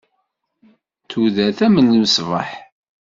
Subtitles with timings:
[1.09, 2.49] Tudert am lmesbeḥ.